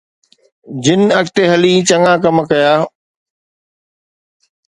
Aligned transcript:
جن 0.83 1.01
اڳتي 1.19 1.43
هلي 1.51 1.73
چڱا 1.89 2.13
ڪم 2.23 2.37
ڪيا. 2.49 2.73